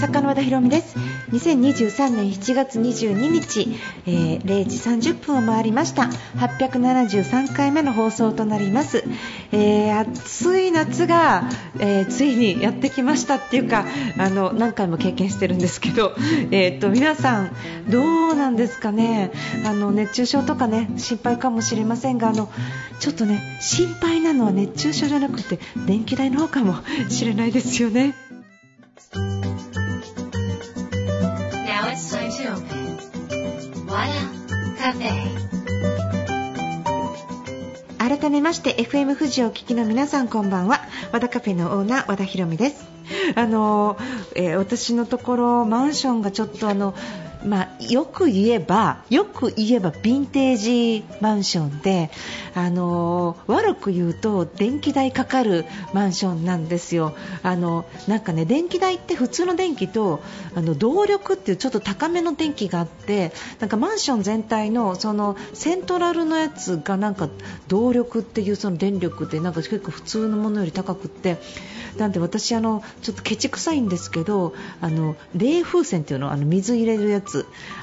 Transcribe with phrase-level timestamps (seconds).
[0.00, 0.96] 作家の和田博美です。
[1.32, 3.76] 2023年7月22日、
[4.06, 6.04] えー、0時30分を回りました。
[6.38, 9.04] 873回目の放送となります、
[9.52, 13.84] えー、暑い夏が、えー、ついにやってきましたっていうか
[14.16, 16.14] あの何回も経験してるんですけど、
[16.50, 17.54] えー、と皆さん
[17.90, 19.32] どうなんですかね？
[19.66, 22.50] あの熱中症とかね心配かもしれませんがあの
[23.00, 26.76] ちょっとね心配なのは熱中症じゃなくて電気代の方かも
[27.10, 28.29] しれないですよね。
[37.98, 40.80] 改めまして FM 富士をお聞きの皆さんこんばんは。
[41.12, 42.88] 和田カフェのオーナー和田博美です。
[43.36, 43.96] あの、
[44.34, 46.94] えー、私のところマンションがちょっとあの
[47.44, 52.10] まあ、よく言えばよく言えばヴィンテージマンションで
[52.54, 57.14] あの悪く言うと電気代かかるマンションなんですよ。
[57.42, 60.20] あのなんかね電気代って普通の電気と
[60.54, 67.28] あの動力っていうちょっと高めの電気があってなんかマンション全体のそのセントラルのやつがなんか
[67.68, 71.38] 動力っていうその電力でなんか結構普通のものより高くって
[71.96, 77.29] なんで私あのちょっとケチくさいんですけどあの冷風船っていうのあの水入れるやつ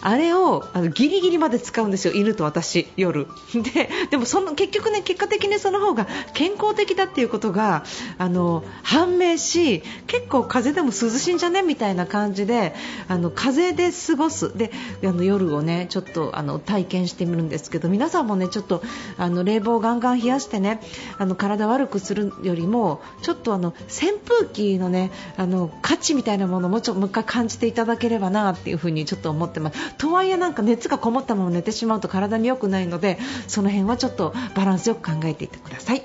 [0.02, 2.14] あれをあのギリギリまで使うんですよ。
[2.14, 3.28] 犬と私夜。
[3.54, 7.84] ででもその結局ね結果的にその方が健康的だっていうことが
[8.17, 12.76] あの判明し結構風邪でも涼しいんじゃねみたいな感じで
[13.08, 14.56] あの風で過ごす。
[14.58, 14.72] で
[15.04, 18.82] あの夜をねちょっとあの体験してみるんですけど皆さんもねちょっと
[19.17, 20.82] あの冷房をガンガン冷やしてね
[21.17, 29.95] あの体悪くするよりもちょっとあの扇風機のねあの価値みたいなものもちょっともう一回感じていただければなっていうふにちょっと思ってます。
[29.95, 36.03] とはいえなんか熱がこもったまま寝てしまうと体に良くないのでその辺はちょっとバランスよく考えていってください。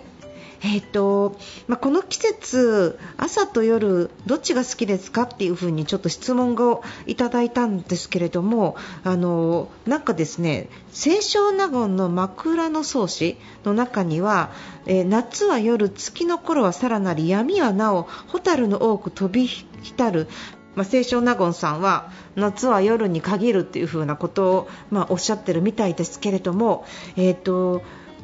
[0.64, 14.52] えーとまあ、この季節、朝と夜どっちが好きですかっていう風にちょっと質問をいただいたんですけれどもあのなんかですね清少納言の枕草子の中には、
[14.86, 20.28] えー、夏は夜、月の頃はさらなり闇はなお蛍の多く飛び浸る
[20.74, 27.82] まあ、清少納言さんは夏は夜に限るっていう風なことを、まあ、おっしゃってるみたいですけれども、えーと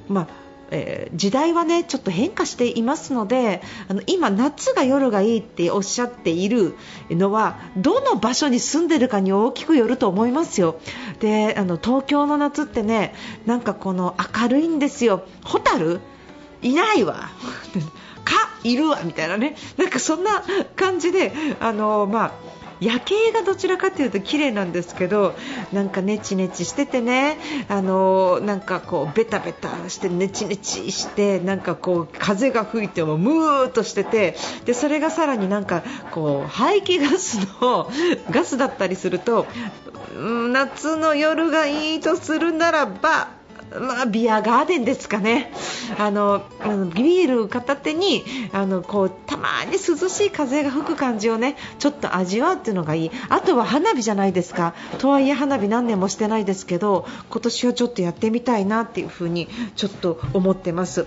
[0.08, 0.28] まあ
[0.70, 6.74] えー、時代はねちょっと変化していますのであの今、夏が夜がいいっておっしゃっている
[7.10, 10.80] のはどの場所に住んでいるかに大きくよると思いますよ。
[11.20, 13.14] であの東京の夏ってね
[13.46, 15.24] なんかこの明るいんですよ。
[15.44, 16.00] ホタル？
[16.60, 17.30] いないわ
[18.64, 19.56] いるわみたいなね。
[19.76, 20.42] なんかそんな
[20.76, 22.32] 感じであのまあ
[22.80, 25.34] 夜景がどちらかというと綺麗なんですけど
[25.72, 27.36] なんかネチネチしててね
[27.68, 37.90] あのなんかこうベタベタしてネチネチしてなんかこう風が吹いてもムーっとしててでそれがさらになんかこう排気ガスの
[38.30, 39.46] ガスだったりすると
[40.52, 43.37] 夏の夜がいいとするならば
[43.70, 45.52] まあ、ビアガーデンですかね。
[45.98, 46.42] あの
[46.94, 53.10] ビール片手にあのこうたまに涼しい風が吹く感じをねちょっと味わうっていうのがいい。
[53.28, 54.74] あとは花火じゃないですか。
[54.98, 61.06] とはいえ花火何年もしてないですけど今年はちょっとやってみたいなっていうふにちょっと思ってます。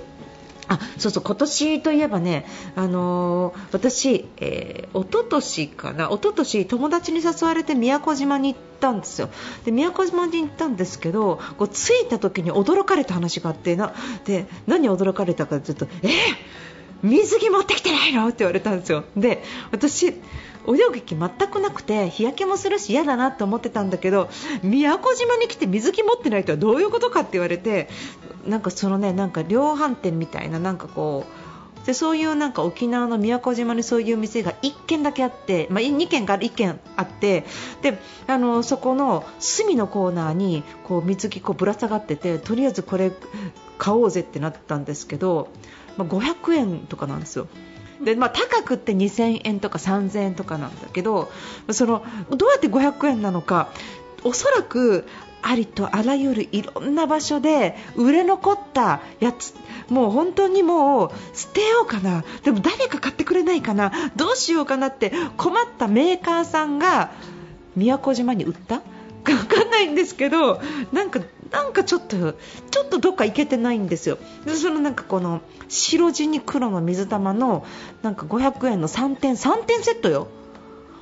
[0.71, 2.45] あそうそう今年といえばね、
[2.77, 9.29] あのー、私、えー、一昨年かな一昨年友達に誘われて宮古島に行ったんですよ。
[9.65, 13.93] で宮古島に行ったんですけどこう着いた時に驚かれた話があってな
[14.23, 16.11] で何驚かれたかというとえー、
[17.03, 18.25] 水着持ってきてないの？
[18.27, 19.03] って言われたんですよ。
[19.17, 20.13] で私
[20.67, 24.29] 泳ぐ気全くなくて日焼けもするし嫌だなと思ってたんだけど
[24.63, 27.89] 宮古島に来て水着持ってないとはどういうことかって言われて
[28.45, 37.45] なんかそのねなんか量販店みたいななんかこうでそういうなんか沖縄の宮古島にそういう店が1軒だけあって、まあ、2軒から1軒あって
[37.81, 37.97] で
[38.27, 43.11] あのそこの隅のコーナーにこう水着こうぶら下がっててとりあえずこれ
[43.77, 45.49] 買おうぜってなったんですけど、
[45.97, 47.47] まあ、500円とかなんですよ。
[48.03, 51.31] でまあ、高くって2000円とか3000円とかなんだけど
[51.69, 53.69] そのどうやって500円なのか
[54.23, 55.07] おそらく
[55.43, 59.53] ありとあらゆるいろんな場所で売れ残ったやつ
[59.89, 62.23] もう本当にもう捨てようかな。
[62.43, 63.91] でも誰か買ってくれないかな。
[64.15, 67.11] どうしようかなって困ったメーカーさんが
[67.75, 68.81] 宮古島に売った
[69.21, 71.19] か分かんないんですけどなんか
[71.51, 72.33] なんかちょっと
[72.71, 74.17] ちょっとどっか行けてないんですよ。
[74.45, 77.65] でそのなんかこの白地に黒の水玉の
[78.01, 80.27] なんか500円の3点3点セットよ。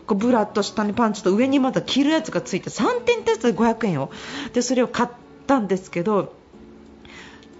[0.07, 4.11] こうブラと下にパンツと上にまだ着るやつがついて3点テストで500円を
[4.53, 5.09] でそれを買っ
[5.45, 6.33] たんですけど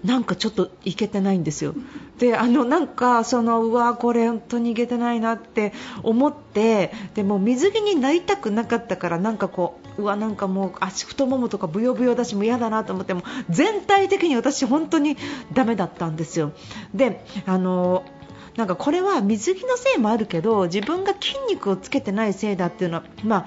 [0.04, 1.74] なんかちょっといけてないんですよ。
[2.18, 5.72] であのなんかそのうわこれ本当にいけてないなって
[6.02, 15.16] 思ってでも水着になりたくなかったからなんかこうわなんかもう足太ももとかブヨブヨだしも嫌だなと思っても全体的に私本当に
[15.52, 16.52] ダメだったんですよ。
[16.94, 18.04] であの
[18.56, 23.46] なんかこれは水着のせいもあるけど自分が筋肉をつけてないせいだっていうのは、まあ、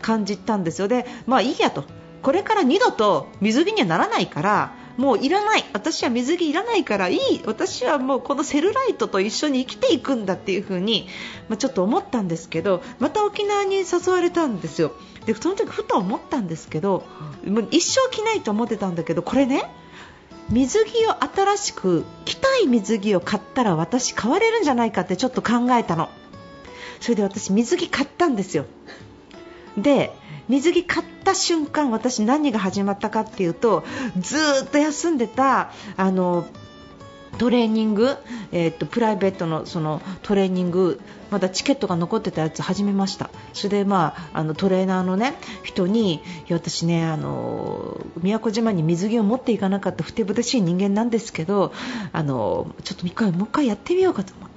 [0.00, 0.88] 感じたんですよ。
[0.88, 1.84] でまあいいやと
[2.22, 5.64] これから二度と水着にはならないからもういらない。
[5.72, 7.42] 私は水着いらないからいい。
[7.46, 11.08] 私はもうこのセルライトと一緒に生きていくんだっていう風に、
[11.48, 14.92] まあ、ちょっと思ったんですけどまた沖縄に誘われたんですよ。
[15.26, 17.04] でその時ふと思ったんですけど
[17.46, 19.64] もう一生着ないと思ってたんだけどこれね
[20.50, 26.10] 水着を新しく着たい水着を買ったら私買われるんじゃないかってちょっと考えたの。
[27.00, 28.64] それで私水着買ったんですよ
[29.76, 30.14] で
[30.48, 33.84] 水着買った瞬間私何が始まったかっていうと
[34.18, 36.46] ずっと休んでたあの
[37.38, 38.16] トレーニング、
[38.52, 41.00] えーと、プライベートのそのトレーニング
[41.30, 45.34] まだチケットが残ってたやつ始めましたそれで、まあ、あのトレーナーの、ね、
[45.64, 51.72] 人に私ねあの宮古島に水着を持っていかなかったふてぶてしい人間なんですけど
[52.12, 54.53] あのちょっともう一回やってみようかと思って。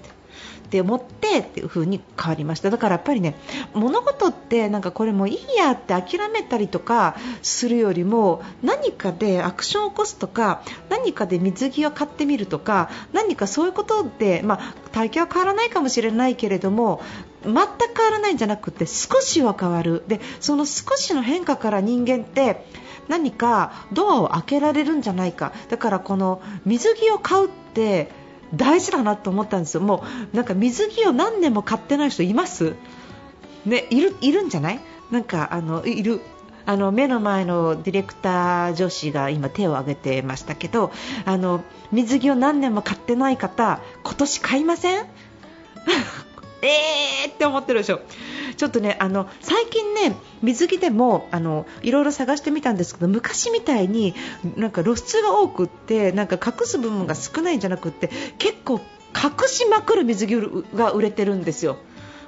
[0.67, 2.69] って思ってっていう風に変わりました。
[2.69, 3.35] だからやっぱりね
[3.73, 17.01] 物事ってなんかこれもいいやって諦めたりとかするよりも何かでアクションを起こすとか何かで水着を買ってみるとか何かそういうことで、まあ、体型は変わらないかもしれないけれども
[17.43, 17.57] 全く
[17.95, 20.03] 変わらないんじゃなくて少しは変わる。
[20.07, 22.65] でその少しの変化から人間って
[23.07, 25.53] 何かドアを開けられるんじゃないか。
[25.69, 28.11] だからこの水着を買うって
[28.55, 30.03] 大事だなと思ったんですよ、も
[30.33, 32.75] うなんか水着を何年も買ってない人います、
[33.65, 34.79] ね、いるいるんじゃない？
[35.11, 36.21] なんかあのいる。
[36.69, 40.91] あの目の前のディレクター女子が今手を挙げてましたけど
[41.23, 41.63] あの
[41.93, 45.05] 水着を何年も買ってない方今年買いません？
[46.61, 48.01] えーって思ってるでしょ。
[48.57, 54.15] ちょっとねあの最近ね水着でもあのいろいろ探してみたんですけど昔みたいに
[54.55, 58.81] なんか露出が多くってなんか隠す部分が少ないんじゃなくって結構
[59.15, 61.77] 隠しまくる水着が売れてるんですよ。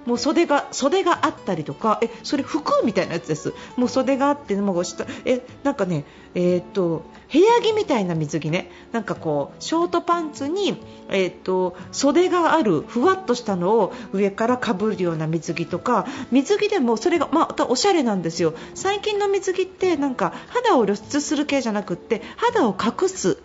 [0.09, 3.53] もう袖が袖があったりとかえそれ服みたいなやつです。
[3.77, 6.03] もう袖があってもう下えなんかね
[6.33, 8.71] えー、っと部屋着みたいな水着ね。
[8.91, 18.55] なんかこうショートパンツにえー、っと袖があるふわっとしたのを上からかぶるような水着とか水着でもそれがまたおしゃれなんですよ。
[18.73, 23.37] 最近の水着ってなんか肌を露出する系じゃなくって肌を隠す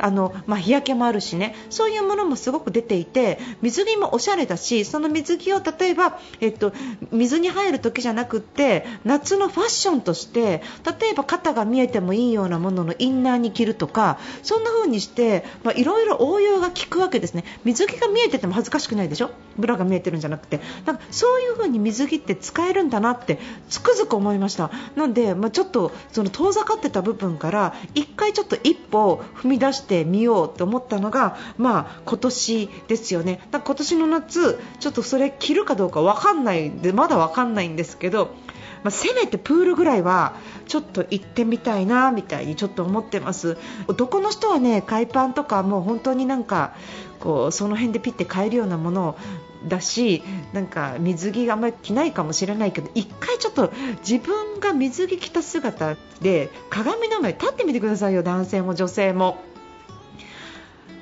[0.00, 1.54] あの、まあ、日焼けもあるしね。
[1.70, 6.72] そういうものもすごく出ていて水着もおしゃれだしその水着を例えば、えっと、
[7.12, 10.62] 水に入る時じゃなくって夏のファッションとして
[11.00, 15.44] 例えば肩が見えてもいいようなもののインナーに着るとかそんな風にして
[15.76, 17.44] いろいろ応用が効くわけですね。
[17.64, 19.30] 水着が見えてても恥ずかしくないでしょ？
[19.58, 20.60] ブラが見えてるんじゃなくて。
[20.86, 23.38] なんかそういう風に水着って使えるんだなって
[23.68, 24.70] つくづく思いました。
[24.96, 33.40] なので、まあ、ちょっとその遠ざかってた部分から1回ちょっと一歩踏み出しててみようと思ったのが、まあ、今年ですよね。
[33.50, 38.26] だ今年の夏ちょっとそれ着るかどうかわかんないでまだわかんないんですけど、
[38.84, 40.34] まあ、せめてプールぐらいは
[40.68, 43.58] ちょっと行ってみたいなみたいにちょっと思ってます
[43.88, 46.74] 男の人はね海パンとかもう本当になんか
[47.18, 49.18] こうその辺でピッて買えるようなもの
[49.68, 50.22] だし
[50.52, 53.72] なんか水着があんまり着ないかもしれないけど一回ちょっと
[54.08, 59.49] 自分が水着着た姿で鏡の前立ってみてくださいよ男性も女性も。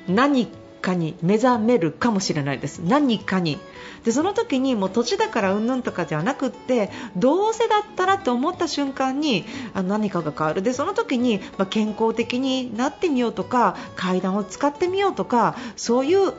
[0.08, 0.48] 何
[0.80, 2.80] かに目覚めるかもしれないです。
[2.80, 3.58] 何かに。
[4.04, 10.62] でその時にもう年だからうんぬんとかじゃなくってどうせだったらと思った瞬間にあ何かが変わる。
[10.62, 16.32] でその時に、まあ、健康的になってみようとか階段を使ってみようとかそういう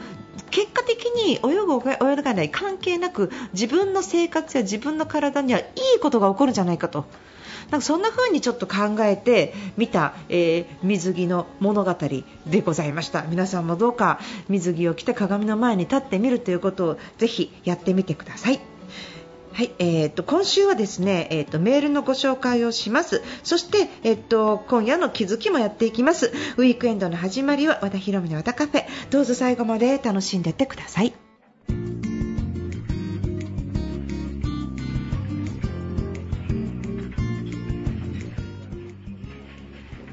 [0.51, 5.63] 結果的に泳ぐ泳がない関係なく自分の生活や自分の体にはい
[5.97, 7.05] いことが起こるんじゃないかと。
[7.71, 11.95] なんかそんな風にちょっと考えて見た、えー、水着の物語
[12.47, 18.59] でございました皆さんもどうか水着を着て鏡の前に立ってみるということをぜひやってみてください。
[19.51, 23.21] はい、えーと、今週はですね、えーと、メールのご紹介をします。
[23.43, 26.31] そして、えーと、今夜の気づきもやっていきます。
[26.55, 28.85] ウィークエンドの始まりは和田博美の和田カフェ。
[29.09, 31.28] どうぞ最後まで楽しんでってください。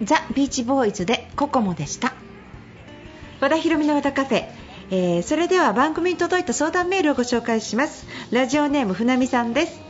[0.06, 2.14] ザ・ビーチボーイズでココモでした。
[3.40, 4.44] 和田博美の和田カフェ、
[4.90, 8.06] えー、それでは番組に届いた相談メールをご紹介します。
[8.30, 9.80] ラジオネーム船見さんです、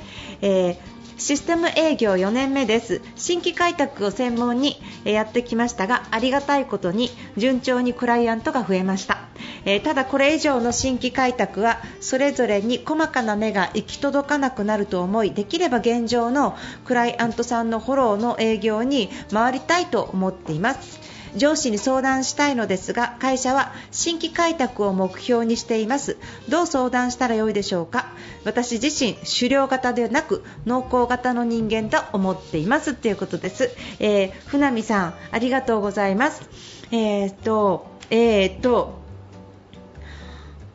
[0.42, 3.00] えーシステム営業4年目です。
[3.16, 9.20] 新規開拓を専門にやってきましたがありがたいことに順調にクライアントが増えました。
[9.64, 21.05] えー、ただこれ以上の新規開拓はそれぞれに細かな目が行き届かなくなると思いできれば現状のクライアントさんのフォローの営業に回りたいと思っています。
[21.36, 26.16] 上司に相談したいのですが会社は新規開拓を目標にしています。
[26.48, 28.06] どう相談したらよいでしょうか？
[28.44, 32.94] 私自身狩猟型ではなく農耕型の人間と思っています。
[32.94, 36.42] ということです、えー、船見さんありがとうございます。
[36.90, 39.05] えー、っとえー、っと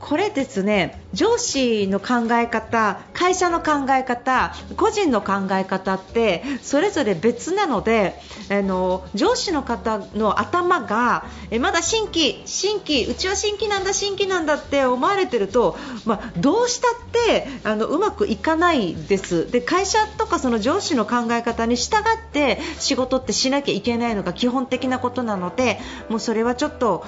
[0.01, 8.15] これですね上司の考え方会社の考え方個人の考え方ってそれぞれ別なので
[8.50, 19.50] あの上司の方の頭がえまだ新規、新規うちは新規なんだ新規なんだって思われてると、まあ、どうしたってあのうまくいかないです。
[19.51, 25.79] で会社とかその上司の考え方に従って仕事ってしなきゃいけないのが基本的なことなので
[26.10, 27.05] もうそれはちょっと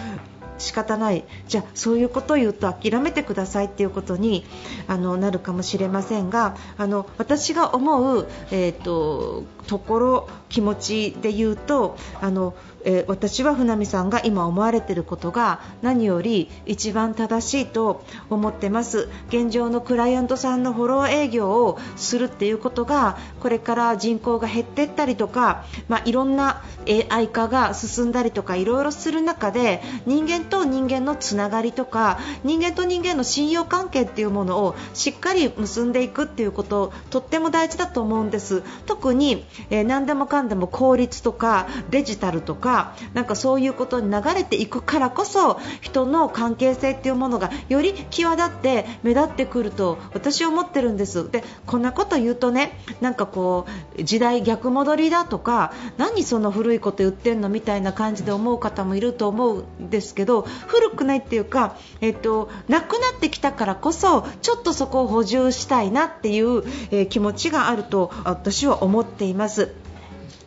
[0.57, 1.23] 仕方ない。
[1.47, 4.45] じゃあそういうことを言うと諦めてくださいっていうことに
[4.87, 12.53] あのなるかもしれませんがあの私が思う、えーと、ところ気持ちで言うとあの
[12.85, 19.09] えー、私は船見さんが今思われていることが何より一番正しいと思ってます。
[19.29, 26.61] 現状のクライアントさんのフォロー営業をするっていうことがこれから人口が減っていったりとか、まあ、いろんな
[27.09, 38.63] AI 化が進んだりとかいろいろする中で人間と人間のつながりとか人間と人間の信用関係っていうものをしっかり結んでいくっていうこととっても大事だと思うんです。
[38.85, 53.67] 特に、えー、何でもかんでも効率とかデジタルとかなんかそういうことに流れていくからこそ人の関係性っていうものがより際立って目立ってくると私は思ってるんですでこんなこと言うとねなんかこ
[53.97, 57.49] う時代逆戻りだとか何その古いこと言ってんの？
[57.49, 69.42] みたいな感じで思う方もいると思うんですけど古くないっていうか、えっと、なくなってきたからこそちょっとそこを補充したいなっていう、えー、気持ちがあると私は思っています。
[69.43, 69.69] ます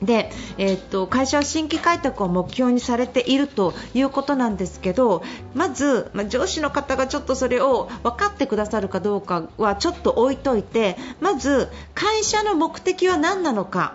[0.02, 5.22] で、えー、っと会社は新規開拓を目標にされているということなんですけど
[5.54, 13.94] まず、まあ、上司の方がちょっとそれを分かってくださるかどうかはちょっと置いといてまず会社の目的は何なのか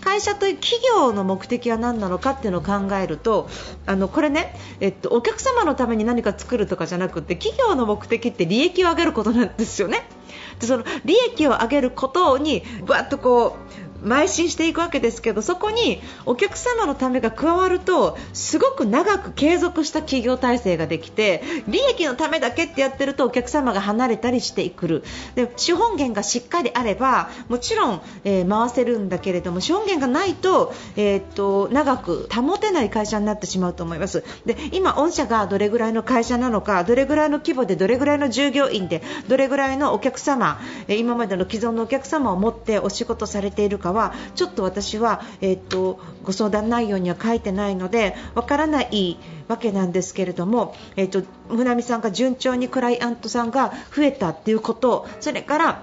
[0.00, 3.48] 会社という企業の目的は何なのかっていうのを考えると
[3.86, 10.08] あのこれね、えっと、お客様のために何か作るとかじゃなくて企業の目的って利益を上げることなんですよね。
[10.60, 25.04] でその利益を上げることにバッとこう邁進していくわけですけどそこにお客様のためが加わるとすごく長く継続した企業体制ができて利益のためだけってやってるとお客様が離れたりしてくる。
[25.34, 34.24] で資本源がしっかりあればもちろん、えー、回せるんだけれども資本源がないと,、えー、っと長く保てない会社になってしまうと思います。
[34.46, 49.18] で今、御社がどれぐらいの会社なのかどれぐらいの規模でどれぐらいの従業員でどれぐらいのお客様今までの既存のお客様を持ってお仕事されているかかはちょっと私は、えーと、ご相談内容には書いてないのでわからない
[49.48, 55.82] わけなんですけれども、えーと、と船見さんが順調にクライアントさんが増えたということそれから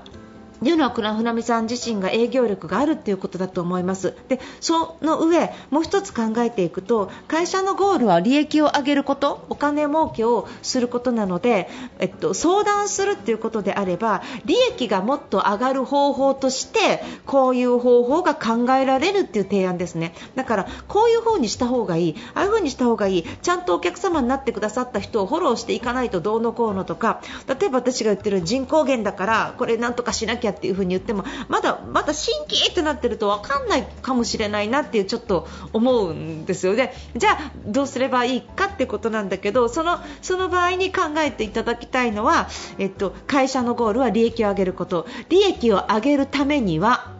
[0.63, 4.13] いうのは倉船美さん自身が営業力があるということだと思います。
[4.27, 11.69] でその上、もう1つ考えていくと会社のゴールは利益を上げることお金儲けをすることなので、
[11.99, 20.13] えっと、相談するということであれば利益がもっと上がる方法としてこういう方法が考えられるという提案ですね。
[20.35, 36.93] だからこういう風にした方がいいああいう風にした方がいいちゃんとお客様になってくださった人をフォローしていかないとどうのこうのとか例えば私が言ってる人口減だからこれなんとかしなきゃっていう風に言ってもまだまだ新規ってなってると分かんないかもしれないなっていうちょっと思うんですよね。
[37.15, 47.14] じゃあどうすればいいかってことなんだけどそのその場合に考えていただきたいのは、えっと、会社のゴールは利益を上げること利益を上げるためには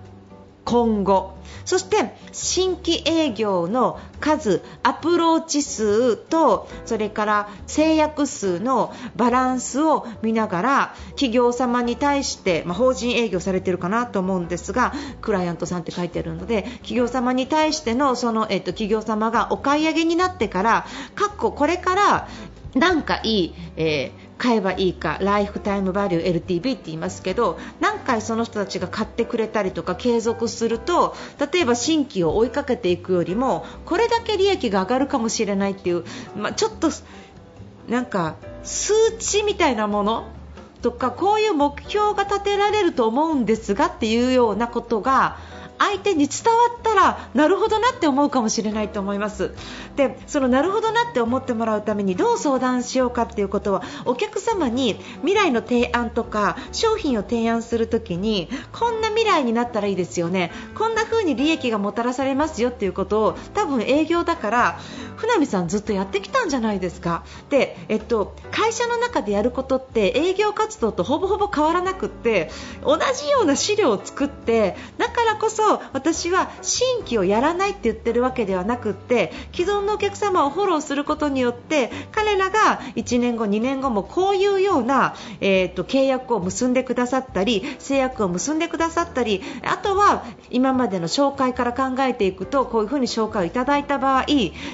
[0.65, 1.36] 今後。
[1.63, 22.27] そして新規営業の数アプローチ数とそれから制約数のバランスを見ながら企業様に対して、まあ、法人営業されているかなと思うんですがクライアントさんって書いてあるので企業様に対してのその、えっと、企業様がお買い上げになってからかっここれから
[22.75, 31.15] 何回、えー買えばいいかライフタイムバリュー LTV って言いますけど何回その人たちが買ってくれたりとか継続すると
[31.54, 36.04] 例えば新規を追いかけていくよりもこれだけ利益が上がるかもしれないっていう、
[36.36, 36.89] まあ、ちょっと
[37.88, 40.27] なんか数値みたいなもの
[40.82, 45.38] とかこういう目標が立てられると思うんですがっていうようなことが
[45.77, 49.51] 相手に伝わったらなるほどなって思うかもしれないと思います。
[49.96, 60.51] でそのなるほどなって思ってもらうためにどう相談しようかっていうことはお客様に未来の提案とか商品を提案するときにこんな未来になったらいいですよね。
[60.77, 64.79] こんな風に利益がもたらされますよっていうことを多分営業だから
[65.15, 67.24] 船見さんずっとやってきたんじゃないですか。
[67.50, 72.50] で、えっと、会社の中でやることって営業活動とほぼほぼ変わらなくって
[72.84, 94.25] 同じような資料を作ってだからこそ私は新規をやらないって言ってるわけではなくって既存のお客様をフォローすることによって彼らが1年後、2年後もこういうような、えーと、契約を結んでくださったり制約を結んでくださったりあとは今までの紹介から考えていくとこういうふうに紹介をいただいた場合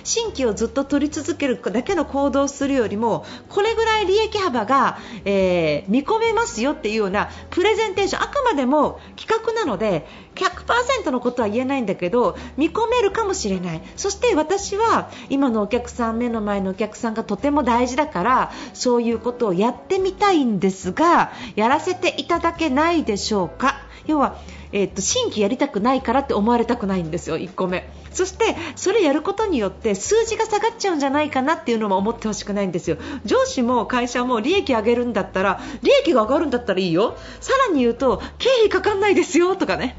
[0.03, 10.60] 新規をずっと取り続けるだけの行動をするよりもこれぐらい利益幅が、えー、見込めますよっていうようなプレゼンテーションあくまでも企画なので客
[11.03, 13.81] 100%のことは言えないんだけど見込めるかもしれない。
[13.95, 23.75] そして私は今のお客さん目の前のお客さんがとても大事だからそういうことをやってみたいんですがやらせていただけないでしょうか。
[24.07, 24.37] 要は、
[24.71, 27.87] えー、っと新規やりたくないからって思われたくないんですよ、1個目。
[28.11, 32.97] そしてそれやることによって数字が下がっちゃうんじゃないかなっていうのも思ってほしくないんですよ。
[33.25, 37.17] 上司も会社も利益上げるんだったら利益が上がるんだったらいいよ。
[37.39, 39.95] さらに言うと経費かかんないですよとかね。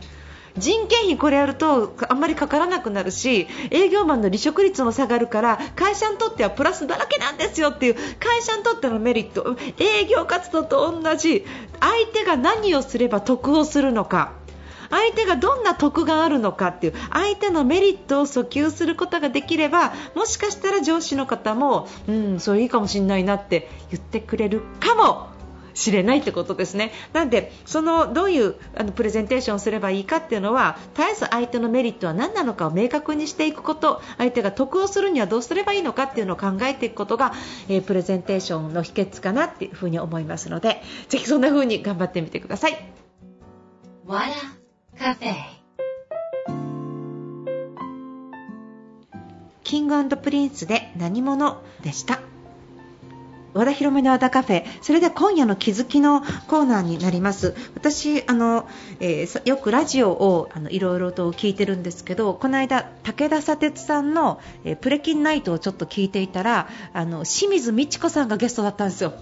[0.59, 11.45] 人件費これやるとあんまりかからなくなるし営業マンの離職率も下がるから会社にとってはプラスだらけなんですよっていう会社にとってのメリット営業活動と同じ
[11.81, 14.33] 相手が何をすれば得をするのか
[14.91, 25.32] 相手がどんな得があるのかっていう相手のメリットを訴求することができればもしかしたら上司の方もうんそれいいかもしれないなって言ってくれるかも。
[25.75, 26.93] しれないってことですね。
[27.13, 37.33] なんでそのどういうあのプレゼンテーションをすればいいかっていうのは絶えず相手のメリットは何なのかを明確にしていくこと相手が得をするにはどうすればいいのかっていうのを考えていくことが、
[37.69, 42.93] えー、プレゼンテーションの秘訣かなっていうふうに思いますのでぜひそんな風に頑張ってみてください。
[44.05, 44.29] わら
[44.99, 45.63] カフェ
[49.63, 52.32] キングプリンスで何者でした。
[53.55, 54.65] 和田広めの和田カフェ。
[54.81, 57.55] それで今夜の気づきのコーナーになります。
[57.75, 58.69] 私あの、
[59.01, 69.15] えー、よくラジオをあのいろいろと聞いてるんですけどこの間武田砂鉄さんの、えー、プレキンナイトをちょっと聞いていたらあの清水美智子さんがゲストだったんですよ。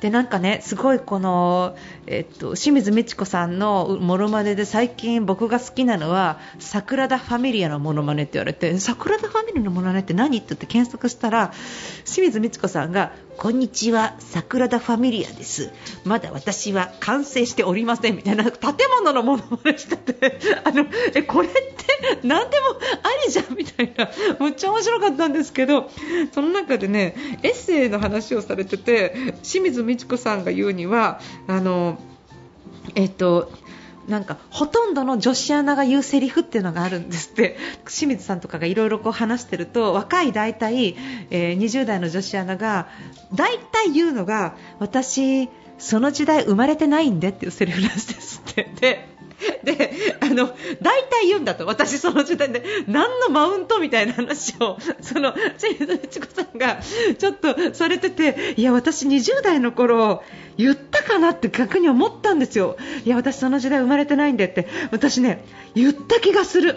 [0.00, 11.52] でなんかねすごいこの、えっと、清水美智子さんのモノマネで最近僕が好きなのは桜田ファミリアのモノマネって言われて桜田ファミリアのモノマネって何って言って検索したら
[12.04, 15.72] 清水美智子さんがこんにちは桜田ファミリアです。
[16.04, 20.84] まだ私は完成しておりませんみたいな建物のものまねしててあの
[21.14, 22.66] えこれって何でも
[23.02, 25.88] ありじゃんみたいなむっちゃ面白かったんですけど
[26.32, 31.98] その中でねエッセイの話をされてて清水美智子さんが言うにはあの
[32.94, 33.52] えっと
[34.08, 37.56] なんかほとんどの女子アナが言うセリフっていうのがあるんですって。
[37.86, 40.96] 清水さんとかがいろいろ話してると若い大体、
[41.30, 42.88] えー、20代の女子アナが
[43.34, 45.48] 大体言うのが私、
[45.78, 48.70] その時代生まれてないんでっていうセリフなんですって。
[48.80, 49.09] で
[49.64, 56.80] であの大体言うんだと私、その時点で何のマウントみたいな話を その清水美智子さんが
[57.18, 60.22] ちょっとされてていや私、20代の頃
[60.56, 62.76] 言ったかなって逆に思ったんですよ。
[63.04, 66.76] いや私、その時代生まれてないんでって私ね言った気がする。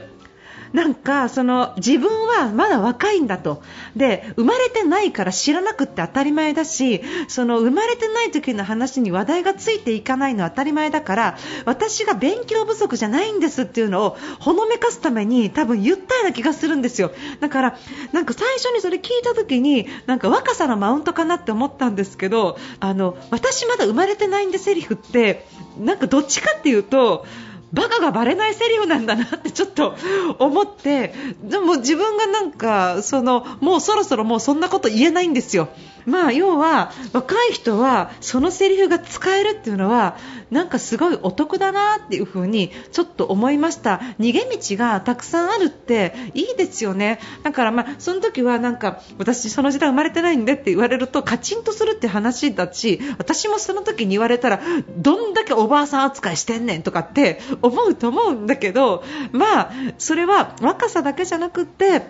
[0.73, 3.61] なんかその自分はまだ若いんだと。
[3.95, 17.11] で生まれてないから知らなくって当たり前だしその生まれてない時の話に話題がついていかないのは当たり前だから私が勉強不足じゃないんですっていうのをほのめかすために多分言ったような気がするんですよ。
[17.39, 17.77] だから
[18.11, 25.45] なんか最初にそれ聞いた時になんか若さのマウントかなって思ったんですけどあの私まだ生まれてないんでセリフって
[25.77, 27.25] なんかどっちかっていうと
[27.73, 29.95] バカがバレないセリフなんだなってちょっと
[30.39, 35.69] 思ってでも自分がなんかそのもうそろそろもうそんなこと言えないんですよ。
[36.05, 40.17] まあ要は若い人はそのセリフが使えるっていうのは
[40.51, 54.61] なんかすごいお得だなっていう風にちょっと思いました逃げ道がたくさんあるっていいですよねだからまあその時はなんか私その時代生まれてないんでって言われるとカチンとするって話だし私もその時に言われたら
[54.97, 62.03] どんだけおばあさん扱いしてんねんとかって思うと思うんだけどまあそれは若さだけじゃなくって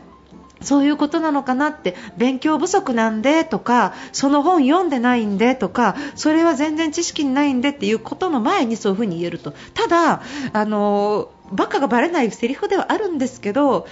[0.62, 10.22] そういうことなのかなって勉強不足なんでとかその本読んでないんでとかそれは全然知識ないんでっていうことの前にそういうふうに言えるとただ
[10.54, 13.88] あのバカがバレないセリフではあるんですけど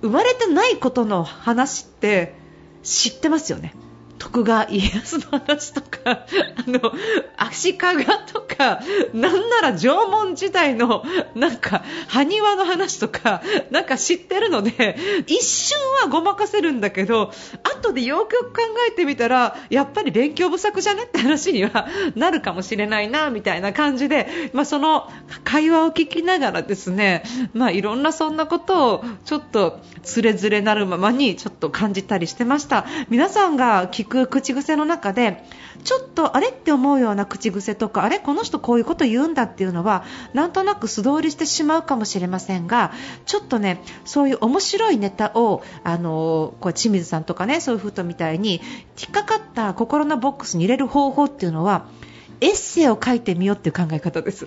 [0.00, 2.34] 生まれてないことの話って
[2.82, 3.74] 知ってますよね。
[4.22, 6.26] 徳川家康の話とかあ
[6.68, 6.92] の
[7.36, 8.80] 足利とか
[9.12, 11.02] なんなら縄文時代の
[11.34, 17.32] なんか埴輪の話とかなんか知ってるので一瞬はごまかせるんだけど
[17.64, 25.10] 後でよくよく考えてみたらやっぱり勉強不足じゃねって話にはなるかもしれないなみたいな感じで、まあ、その
[25.42, 32.86] 会話を聞きながらですね、まあ、いろんなそんなことをちょっとつれづれなるままにちょっと感じたりしてました。
[33.08, 35.42] 皆さんが聞く口癖の中で
[35.84, 42.92] ちょっとあれって思うような口癖とかあれこの人こういうこと言うんだっていうのはなんとなく素通りしてしまうかもしれませんが
[43.24, 48.60] ちょっとねそういう面白いネタをあのこう清水さんとかねそういうふうとみたいに
[49.00, 51.86] 引っかかった心のボックスに入れる方法っていうのは
[52.42, 54.46] エッセイを書いてみようっていう考え方です。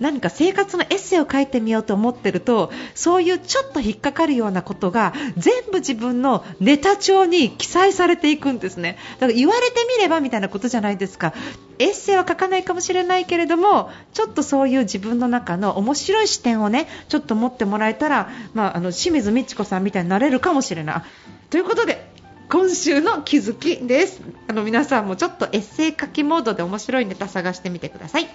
[0.00, 8.96] 何か生活のエッセイを書いてみようと思ってるとそういうちょっと引っかかるようなことが全部自分のネタ帳に記載されていくんですね。
[9.14, 11.34] だから言われてみればみたいなことじゃないですか。
[11.78, 21.02] エッセイは書かないかもしれないけれどもちょっとそういう自分の中の面白い視点をねちょっと持ってもらえたら、まあ、あの清水美智子さんみたいになれるかもしれない。
[21.48, 22.10] ということで
[22.50, 24.20] 今週の気づきです。
[24.48, 28.28] あの皆さんもちょっとエッセイ書きモードで面白いネタ探してみてください。